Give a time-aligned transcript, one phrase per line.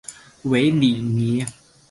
[0.41, 1.45] 韦里尼。